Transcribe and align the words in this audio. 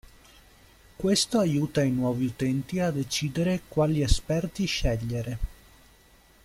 Questo 0.95 1.37
aiuta 1.37 1.83
i 1.83 1.91
nuovi 1.91 2.25
utenti 2.25 2.79
a 2.79 2.89
decidere 2.89 3.61
quali 3.67 4.01
esperti 4.01 4.65
scegliere. 4.65 5.37